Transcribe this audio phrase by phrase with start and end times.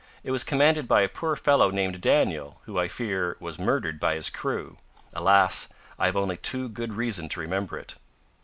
[0.23, 4.15] It was commanded by a poor fellow named Daniel, who, I fear, was murdered by
[4.15, 4.79] his crew.
[5.13, 5.69] Alas!
[5.99, 7.93] I have only too good reason to remember it."